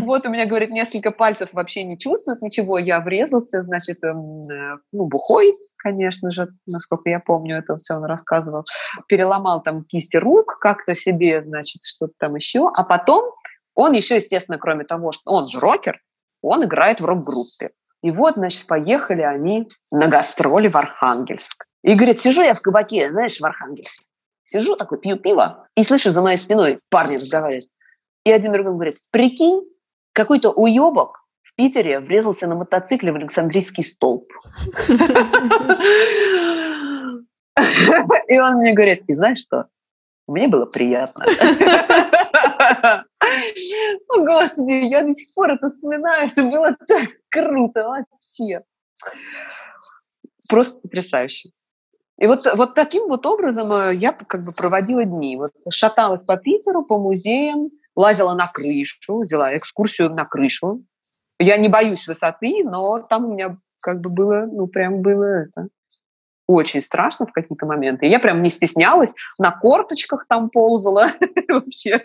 [0.00, 2.78] вот у меня, говорит, несколько пальцев вообще не чувствуют ничего.
[2.78, 5.52] Я врезался, значит, эм, э, ну, бухой,
[5.86, 8.64] конечно же, насколько я помню, это все он рассказывал.
[9.06, 12.68] Переломал там кисти рук как-то себе, значит, что-то там еще.
[12.74, 13.32] А потом
[13.74, 16.00] он еще, естественно, кроме того, что он же рокер,
[16.42, 17.70] он играет в рок-группе.
[18.02, 21.64] И вот, значит, поехали они на гастроли в Архангельск.
[21.84, 24.06] И говорит, сижу я в кабаке, знаешь, в Архангельске.
[24.44, 27.66] Сижу такой, пью пиво, и слышу за моей спиной парни разговаривают.
[28.24, 29.62] И один другой говорит, прикинь,
[30.12, 34.28] какой-то уебок в Питере врезался на мотоцикле в Александрийский столб.
[38.28, 39.66] И он мне говорит, и знаешь что?
[40.26, 41.24] Мне было приятно.
[44.08, 46.28] О, Господи, я до сих пор это вспоминаю.
[46.28, 48.62] Это было так круто вообще.
[50.48, 51.50] Просто потрясающе.
[52.18, 55.36] И вот, вот таким вот образом э, я как бы проводила дни.
[55.36, 60.82] Вот шаталась по Питеру, по музеям, лазила на крышу, взяла экскурсию на крышу.
[61.38, 65.68] Я не боюсь высоты, но там у меня как бы было, ну, прям было это
[66.46, 68.06] очень страшно в какие-то моменты.
[68.06, 71.06] И я прям не стеснялась, на корточках там ползала.
[71.48, 72.02] Вообще,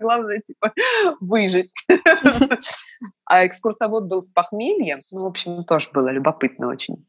[0.00, 0.72] главное, типа,
[1.20, 1.72] выжить.
[3.26, 4.98] А экскурсовод был с похмельем.
[5.12, 7.04] Ну, в общем, тоже было любопытно очень.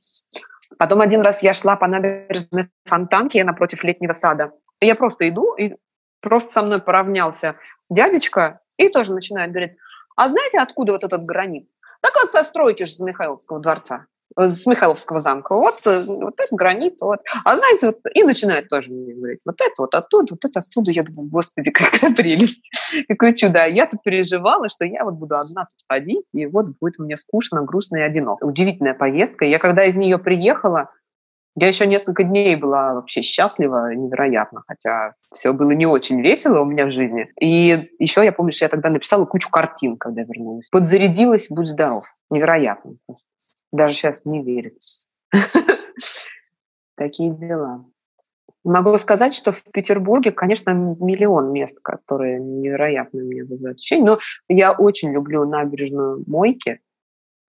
[0.79, 4.51] Потом один раз я шла по набережной Фонтанки напротив летнего сада.
[4.81, 5.75] Я просто иду, и
[6.21, 7.57] просто со мной поравнялся
[7.89, 9.77] дядечка и тоже начинает говорить,
[10.15, 11.67] а знаете, откуда вот этот гранит?
[12.01, 14.05] Так вот со стройки же с Михайловского дворца,
[14.37, 15.55] э, с Михайловского замка.
[15.55, 17.19] Вот, э, вот этот гранит, вот.
[17.43, 20.91] А знаете, вот, и начинает тоже мне говорить, вот это вот оттуда, вот это оттуда.
[20.91, 22.69] Я думаю, господи, какая прелесть,
[23.07, 23.63] какое чудо.
[23.63, 27.63] А я-то переживала, что я вот буду одна тут ходить, и вот будет мне скучно,
[27.63, 28.45] грустно и одиноко.
[28.45, 29.45] Удивительная поездка.
[29.45, 30.91] Я когда из нее приехала,
[31.55, 36.65] я еще несколько дней была вообще счастлива, невероятно, хотя все было не очень весело у
[36.65, 37.29] меня в жизни.
[37.39, 40.67] И еще я помню, что я тогда написала кучу картин, когда вернулась.
[40.69, 42.03] Подзарядилась, будь здоров.
[42.29, 42.95] Невероятно.
[43.71, 44.77] Даже сейчас не верит.
[46.95, 47.85] Такие дела.
[48.65, 54.05] Могу сказать, что в Петербурге, конечно, миллион мест, которые невероятно мне вызывают ощущение.
[54.05, 54.17] Но
[54.49, 56.81] я очень люблю набережную Мойки.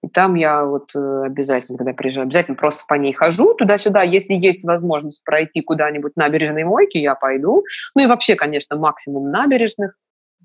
[0.03, 4.03] И там я вот э, обязательно, когда приезжаю, обязательно просто по ней хожу туда-сюда.
[4.03, 7.65] Если есть возможность пройти куда-нибудь набережной мойки, я пойду.
[7.95, 9.97] Ну и вообще, конечно, максимум набережных.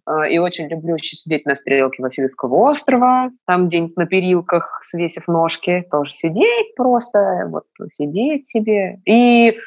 [0.05, 5.27] А, и очень люблю еще сидеть на стрелке Васильевского острова, там где-нибудь на перилках, свесив
[5.27, 8.99] ножки, тоже сидеть просто, вот сидеть себе.
[9.05, 9.57] И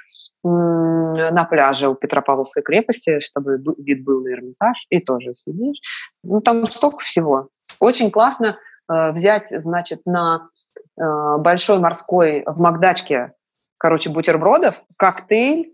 [0.47, 5.79] на пляже у Петропавловской крепости, чтобы вид был на Эрмитаж, и тоже сидишь.
[6.23, 7.49] Ну, там столько всего.
[7.81, 10.49] Очень классно Э, взять, значит, на
[10.97, 11.03] э,
[11.39, 13.35] большой морской в Макдачке,
[13.79, 15.73] короче, бутербродов, коктейль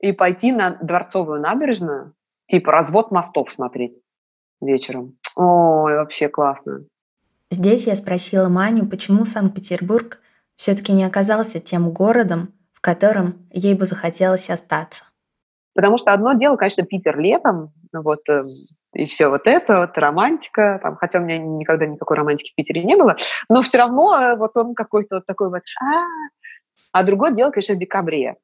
[0.00, 2.14] и пойти на Дворцовую набережную,
[2.48, 4.00] типа развод мостов смотреть
[4.60, 5.16] вечером.
[5.36, 6.84] Ой, вообще классно.
[7.50, 10.20] Здесь я спросила Маню, почему Санкт-Петербург
[10.56, 15.04] все-таки не оказался тем городом, в котором ей бы захотелось остаться.
[15.74, 18.40] Потому что одно дело, конечно, Питер летом, вот, э,
[18.94, 22.84] и все вот это, вот романтика, там, хотя у меня никогда никакой романтики в Питере
[22.84, 23.16] не было,
[23.48, 26.04] но все равно э, вот он какой-то вот такой вот, а,
[26.92, 28.36] а другое дело, конечно, в декабре,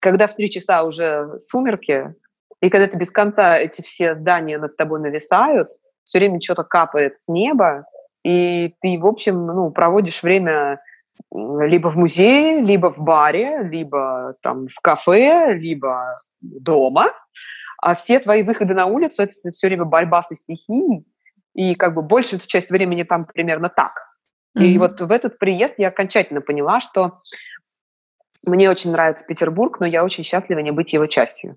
[0.00, 2.14] когда в три часа уже сумерки,
[2.62, 5.70] и когда ты без конца эти все здания над тобой нависают,
[6.04, 7.86] все время что-то капает с неба,
[8.24, 10.80] и ты, в общем, ну, проводишь время
[11.32, 17.12] либо в музее, либо в баре, либо там в кафе, либо дома,
[17.80, 21.04] а все твои выходы на улицу– это все время борьба со стихией,
[21.54, 23.90] и как бы большую часть времени там примерно так.
[24.56, 24.64] Mm-hmm.
[24.64, 27.20] И вот в этот приезд я окончательно поняла, что
[28.46, 31.56] мне очень нравится Петербург, но я очень счастлива не быть его частью.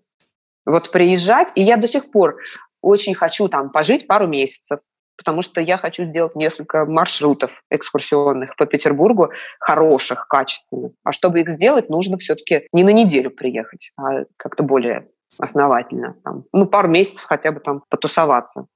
[0.65, 2.37] Вот приезжать, и я до сих пор
[2.81, 4.79] очень хочу там пожить пару месяцев,
[5.17, 10.93] потому что я хочу сделать несколько маршрутов экскурсионных по Петербургу, хороших, качественных.
[11.03, 16.15] А чтобы их сделать, нужно все-таки не на неделю приехать, а как-то более основательно.
[16.23, 18.67] Там, ну, пару месяцев хотя бы там потусоваться.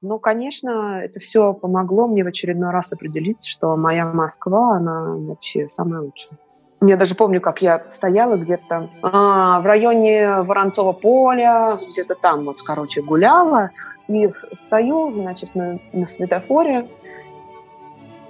[0.00, 5.68] Ну, конечно, это все помогло мне в очередной раз определиться, что моя Москва, она вообще
[5.68, 6.38] самая лучшая.
[6.80, 12.54] Я даже помню, как я стояла где-то а, в районе Воронцова поля, где-то там вот,
[12.64, 13.70] короче, гуляла,
[14.06, 14.30] и
[14.66, 16.88] стою, значит, на, на светофоре,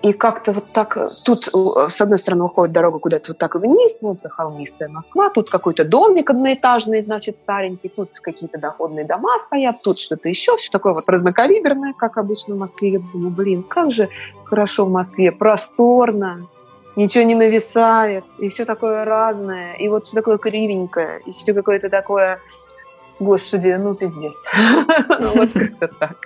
[0.03, 3.99] и как-то вот так, тут э, с одной стороны уходит дорога куда-то вот так вниз,
[4.03, 9.75] вот это холмистая Москва, тут какой-то домик одноэтажный, значит, старенький, тут какие-то доходные дома стоят,
[9.83, 12.93] тут что-то еще, все такое вот разнокалиберное, как обычно в Москве.
[12.93, 14.09] Я думаю, блин, как же
[14.45, 16.47] хорошо в Москве, просторно,
[16.95, 21.89] ничего не нависает, и все такое разное, и вот все такое кривенькое, и все какое-то
[21.89, 22.39] такое,
[23.19, 24.33] господи, ну пиздец.
[25.09, 26.17] Ну вот как-то так.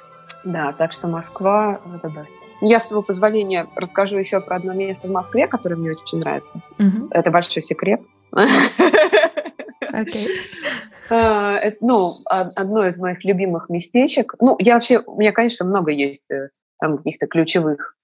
[0.44, 2.26] Да, так что Москва– это да.
[2.60, 6.60] Я, с его позволения, расскажу еще про одно место в Москве, которое мне очень нравится.
[7.10, 8.00] Это большой секрет.
[9.92, 10.26] Okay.
[11.10, 12.08] А, это, ну,
[12.56, 14.34] одно из моих любимых местечек.
[14.40, 16.48] Ну, я вообще, у меня, конечно, много есть э,
[16.80, 17.94] там каких-то ключевых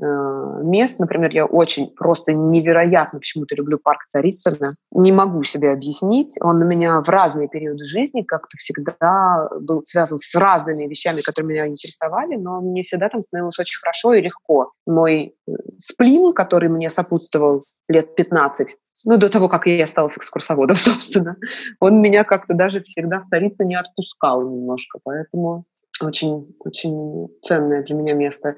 [0.00, 0.98] мест.
[0.98, 4.72] Например, я очень просто невероятно почему-то люблю парк Царицына.
[4.92, 6.34] Не могу себе объяснить.
[6.40, 11.48] Он у меня в разные периоды жизни как-то всегда был связан с разными вещами, которые
[11.48, 14.72] меня интересовали, но мне всегда там становилось очень хорошо и легко.
[14.86, 20.76] Мой э, сплин, который мне сопутствовал лет 15, ну, до того, как я стала экскурсоводом,
[20.78, 21.36] собственно,
[21.80, 25.64] он меня как-то даже всегда в Царице не отпускал немножко, поэтому
[26.00, 28.56] очень, очень ценное для меня место.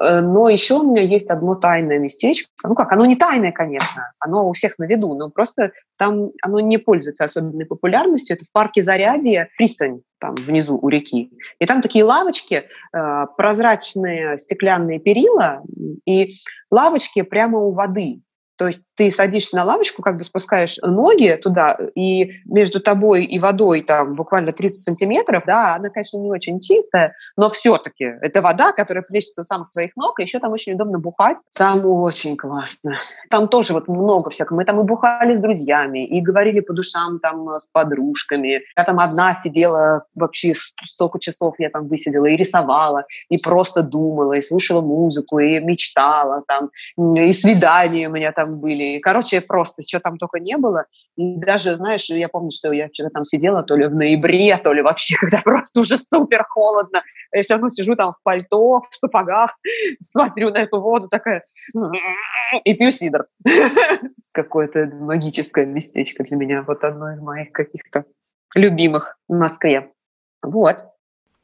[0.00, 2.50] Э, но еще у меня есть одно тайное местечко.
[2.62, 6.60] Ну как, оно не тайное, конечно, оно у всех на виду, но просто там оно
[6.60, 8.36] не пользуется особенной популярностью.
[8.36, 11.30] Это в парке Зарядье, пристань там внизу у реки.
[11.58, 15.62] И там такие лавочки, э, прозрачные стеклянные перила
[16.06, 16.32] и
[16.70, 18.20] лавочки прямо у воды.
[18.56, 23.38] То есть ты садишься на лавочку, как бы спускаешь ноги туда, и между тобой и
[23.38, 28.72] водой там буквально 30 сантиметров, да, она, конечно, не очень чистая, но все-таки это вода,
[28.72, 31.36] которая плещется у самых твоих ног, и еще там очень удобно бухать.
[31.56, 32.98] Там очень классно.
[33.30, 34.58] Там тоже вот много всякого.
[34.58, 38.62] Мы там и бухали с друзьями, и говорили по душам там с подружками.
[38.76, 44.34] Я там одна сидела вообще столько часов я там высидела и рисовала, и просто думала,
[44.34, 48.98] и слушала музыку, и мечтала там, и свидания у меня там там были.
[48.98, 50.86] Короче, просто, что там только не было.
[51.16, 54.82] Даже, знаешь, я помню, что я вчера там сидела то ли в ноябре, то ли
[54.82, 57.02] вообще, когда просто уже супер холодно.
[57.32, 59.50] Я все равно сижу там в пальто, в сапогах,
[60.00, 61.40] смотрю на эту воду такая
[62.64, 63.26] и пью сидр.
[64.32, 66.64] Какое-то магическое местечко для меня.
[66.66, 68.04] Вот одно из моих каких-то
[68.54, 69.90] любимых в Москве.
[70.42, 70.84] Вот.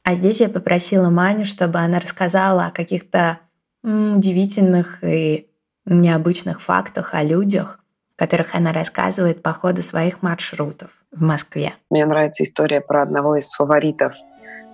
[0.02, 3.40] А здесь я попросила Маню, чтобы она рассказала о каких-то
[3.82, 5.49] удивительных и
[5.94, 7.80] необычных фактах о людях,
[8.16, 11.74] которых она рассказывает по ходу своих маршрутов в Москве.
[11.90, 14.12] Мне нравится история про одного из фаворитов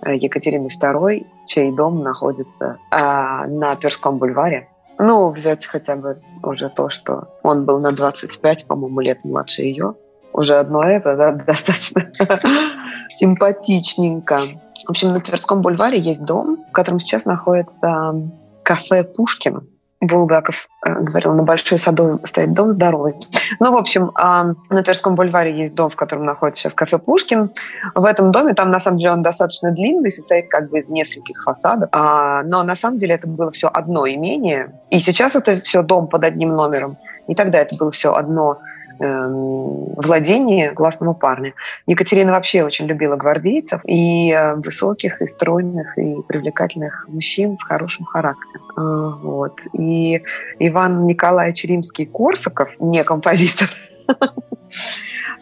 [0.01, 4.67] э, Екатерины II, чей дом находится а, на Тверском бульваре.
[4.99, 9.95] Ну, взять хотя бы уже то, что он был на 25, по-моему, лет младше ее.
[10.33, 12.11] Уже одно это да, достаточно
[13.09, 14.41] симпатичненько.
[14.85, 18.13] В общем, на Тверском бульваре есть дом, в котором сейчас находится
[18.63, 19.67] кафе «Пушкин».
[20.07, 23.15] Булгаков э, говорил, на Большой Садовой стоит дом здоровый.
[23.59, 27.51] Ну, в общем, а, на Тверском бульваре есть дом, в котором находится сейчас кафе Пушкин.
[27.93, 31.43] В этом доме, там на самом деле он достаточно длинный, состоит как бы из нескольких
[31.43, 31.89] фасадов.
[31.91, 34.71] А, но на самом деле это было все одно имение.
[34.89, 36.97] И сейчас это все дом под одним номером.
[37.27, 38.57] И тогда это было все одно
[38.99, 41.53] владении классному парню.
[41.85, 48.05] Екатерина вообще очень любила гвардейцев и э, высоких, и стройных, и привлекательных мужчин с хорошим
[48.05, 48.63] характером.
[48.77, 49.59] Э, вот.
[49.73, 50.21] И
[50.59, 53.69] Иван Николаевич Римский-Корсаков, не композитор,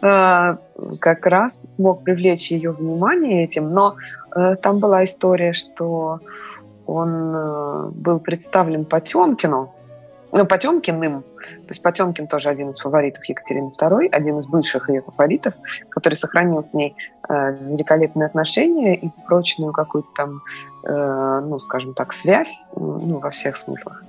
[0.02, 0.56] э,
[1.00, 3.96] как раз смог привлечь ее внимание этим, но
[4.62, 6.20] там была история, что
[6.86, 9.72] он был представлен Потемкину,
[10.32, 15.02] ну, Потемкиным, то есть Потемкин тоже один из фаворитов Екатерины II, один из бывших ее
[15.02, 15.54] фаворитов,
[15.88, 16.96] который сохранил с ней
[17.28, 20.42] э, великолепные отношения и прочную какую-то там,
[20.84, 24.02] э, ну, скажем так, связь, ну, во всех смыслах.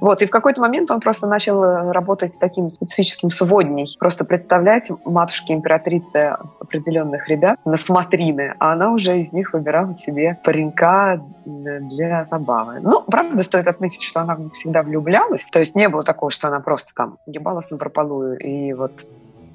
[0.00, 3.86] Вот, и в какой-то момент он просто начал э, работать с таким специфическим сводней.
[3.98, 10.38] Просто представлять матушке императрице определенных ребят на смотрины, а она уже из них выбирала себе
[10.44, 12.80] паренька для забавы.
[12.82, 15.44] Ну, правда, стоит отметить, что она всегда влюблялась.
[15.50, 18.92] То есть не было такого, что она просто там ебалась на прополую и вот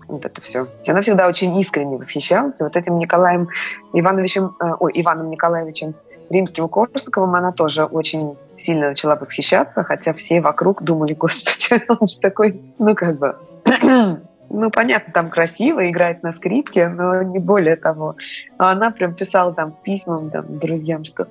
[0.07, 0.63] вот это все.
[0.87, 2.59] Она всегда очень искренне восхищалась.
[2.59, 3.49] вот этим Николаем
[3.93, 5.95] Ивановичем, э, ой, Иваном Николаевичем
[6.29, 12.19] римским Корсаковым она тоже очень сильно начала восхищаться, хотя все вокруг думали, господи, он же
[12.19, 13.35] такой, ну как бы
[14.49, 18.15] ну, понятно, там красиво, играет на скрипке, но не более того.
[18.57, 21.27] А она прям писала там письма там, друзьям, что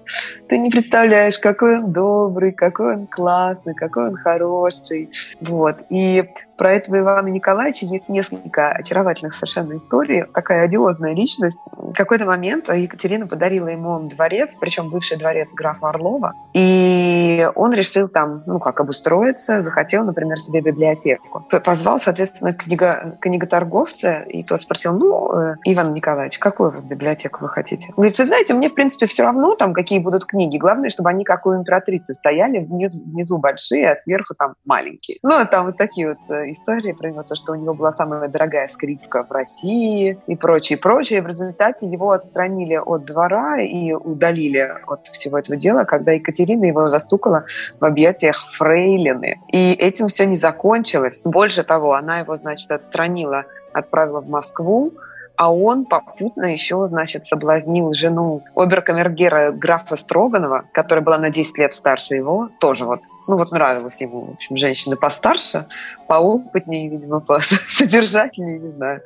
[0.48, 5.10] ты не представляешь, какой он добрый, какой он классный, какой он хороший.
[5.40, 5.76] Вот.
[5.90, 6.24] И
[6.56, 10.24] про этого Ивана Николаевича есть несколько очаровательных совершенно историй.
[10.32, 11.58] Такая одиозная личность.
[11.72, 16.32] В какой-то момент Екатерина подарила ему дворец, причем бывший дворец графа Орлова.
[16.52, 21.46] И он решил там, ну, как обустроиться, захотел, например, себе библиотеку.
[21.64, 27.48] Позвал, соответственно, книга, книготорговца, и тот спросил, ну, э, Иван Николаевич, какую вы библиотеку вы
[27.48, 27.88] хотите?
[27.90, 30.56] Он говорит, вы знаете, мне, в принципе, все равно, там, какие будут книги.
[30.56, 35.16] Главное, чтобы они, как у императрицы, стояли внизу, внизу большие, а сверху там маленькие.
[35.22, 38.28] Ну, там вот такие вот э, истории про него, то, что у него была самая
[38.28, 41.22] дорогая скрипка в России и прочее, прочее.
[41.22, 46.86] В результате его отстранили от двора и удалили от всего этого дела, когда Екатерина его
[46.86, 47.44] застукала
[47.80, 49.40] в объятиях фрейлины.
[49.52, 51.22] И этим все не закончилось.
[51.24, 54.92] Больше того, она его, значит, отстранила, отправила в Москву,
[55.36, 61.74] а он попутно еще, значит, соблазнил жену оберкамергера графа Строганова, которая была на 10 лет
[61.74, 65.66] старше его, тоже вот, ну вот нравилась ему, в общем, женщина постарше,
[66.06, 69.02] поопытнее, видимо, по содержательнее, не знаю,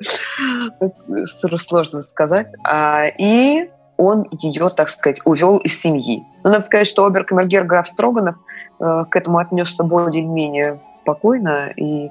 [1.57, 2.53] сложно сказать.
[2.63, 6.25] А, и он ее, так сказать, увел из семьи.
[6.43, 8.37] Но надо сказать, что оберкамергер граф Строганов
[8.79, 12.09] э, к этому отнесся более-менее спокойно и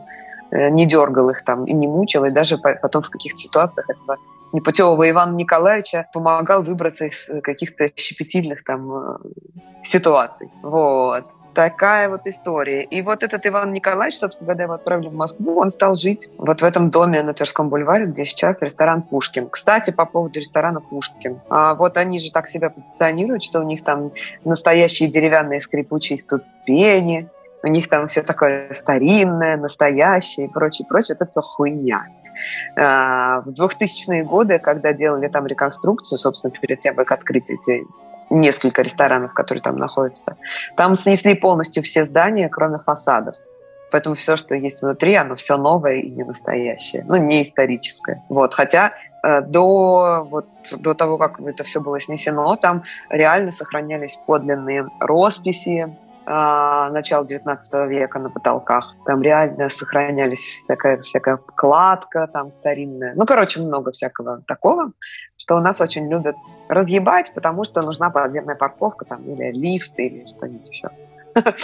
[0.51, 4.19] не дергал их там и не мучил, и даже потом в каких-то ситуациях этого
[4.53, 9.17] непутевого Ивана Николаевича помогал выбраться из э, каких-то щепетильных там э,
[9.85, 10.51] ситуаций.
[10.63, 11.25] Вот.
[11.55, 12.85] Такая вот история.
[12.85, 16.61] И вот этот Иван Николаевич, собственно, когда его отправили в Москву, он стал жить вот
[16.63, 19.49] в этом доме на Тверском бульваре, где сейчас ресторан «Пушкин».
[19.49, 21.41] Кстати, по поводу ресторана «Пушкин».
[21.49, 24.13] А вот они же так себя позиционируют, что у них там
[24.45, 27.29] настоящие деревянные скрипучие ступени,
[27.63, 31.17] у них там все такое старинное, настоящее и прочее, прочее.
[31.19, 32.07] Это все хуйня.
[32.77, 37.85] А, в 2000-е годы, когда делали там реконструкцию, собственно, перед тем, как открыть эти
[38.31, 40.37] несколько ресторанов, которые там находятся,
[40.77, 43.37] там снесли полностью все здания, кроме фасадов.
[43.91, 48.19] Поэтому все, что есть внутри, оно все новое и не настоящее, ну, не историческое.
[48.29, 48.53] Вот.
[48.53, 48.93] Хотя
[49.23, 50.47] э, до, вот,
[50.77, 55.97] до того, как это все было снесено, там реально сохранялись подлинные росписи,
[56.29, 58.95] начала 19 века на потолках.
[59.07, 63.15] Там реально сохранялись всякая, всякая кладка там старинная.
[63.15, 64.93] Ну, короче, много всякого такого,
[65.39, 66.37] что у нас очень любят
[66.69, 70.91] разъебать, потому что нужна подземная парковка там, или лифт, или что-нибудь еще.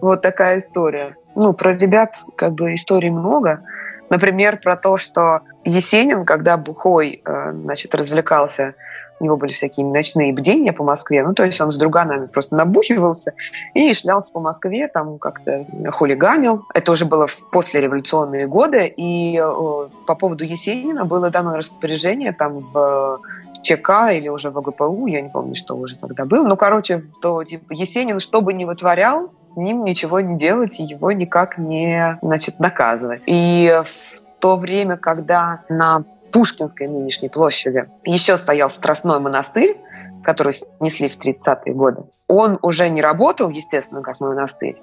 [0.00, 1.12] Вот такая история.
[1.34, 3.64] Ну, про ребят как бы историй много.
[4.10, 8.74] Например, про то, что Есенин, когда бухой, э, значит, развлекался
[9.20, 12.56] у него были всякие ночные бдения по Москве, ну, то есть он с друганами просто
[12.56, 13.34] набухивался
[13.74, 16.64] и шлялся по Москве, там как-то хулиганил.
[16.74, 22.60] Это уже было в послереволюционные годы, и э, по поводу Есенина было дано распоряжение там
[22.72, 23.20] в
[23.62, 26.46] ЧК или уже в ГПУ, я не помню, что уже тогда был.
[26.46, 30.84] Ну, короче, то типа Есенин, что бы ни вытворял, с ним ничего не делать и
[30.84, 33.24] его никак не, значит, наказывать.
[33.26, 39.76] И в то время, когда на Пушкинской нынешней площади еще стоял Страстной монастырь,
[40.24, 42.04] который снесли в 30-е годы.
[42.28, 44.80] Он уже не работал, естественно, как монастырь,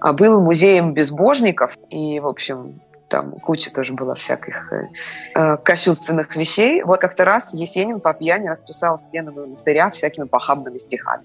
[0.00, 1.76] а был музеем безбожников.
[1.90, 4.88] И, в общем, там куча тоже было всяких э,
[5.34, 6.82] э кощунственных вещей.
[6.82, 11.24] Вот как-то раз Есенин по пьяни расписал стены монастыря всякими похабными стихами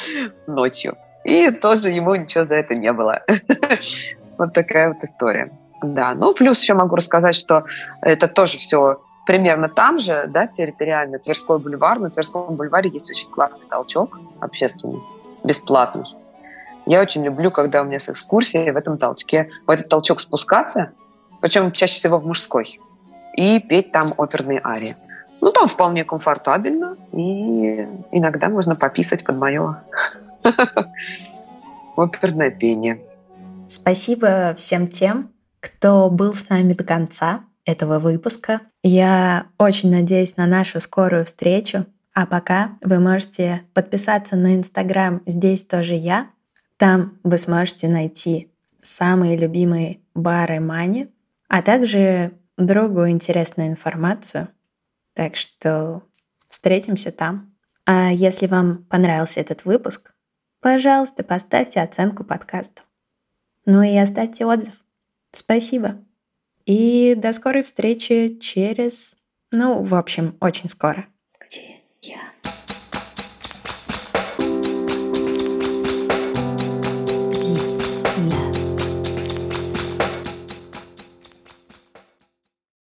[0.46, 0.96] ночью.
[1.24, 3.20] И тоже ему ничего за это не было.
[4.38, 5.52] Вот такая вот история.
[5.82, 7.64] Да, ну плюс еще могу рассказать, что
[8.02, 11.98] это тоже все примерно там же, да, территориально, Тверской бульвар.
[11.98, 15.00] На Тверском бульваре есть очень классный толчок общественный,
[15.44, 16.04] бесплатный.
[16.86, 20.92] Я очень люблю, когда у меня с экскурсией в этом толчке, в этот толчок спускаться,
[21.40, 22.80] причем чаще всего в мужской,
[23.34, 24.96] и петь там оперные арии.
[25.40, 29.82] Ну, там вполне комфортабельно, и иногда можно пописать под мое
[31.96, 33.00] оперное пение.
[33.68, 35.30] Спасибо всем тем,
[35.60, 38.62] кто был с нами до конца этого выпуска.
[38.82, 41.86] Я очень надеюсь на нашу скорую встречу.
[42.12, 46.30] А пока вы можете подписаться на Инстаграм «Здесь тоже я».
[46.76, 48.50] Там вы сможете найти
[48.82, 51.08] самые любимые бары Мани,
[51.48, 54.48] а также другую интересную информацию.
[55.14, 56.02] Так что
[56.48, 57.54] встретимся там.
[57.84, 60.12] А если вам понравился этот выпуск,
[60.60, 62.82] пожалуйста, поставьте оценку подкасту.
[63.66, 64.74] Ну и оставьте отзыв.
[65.32, 66.04] Спасибо.
[66.66, 69.16] И до скорой встречи через...
[69.52, 71.06] Ну, в общем, очень скоро.
[71.40, 72.20] Где я?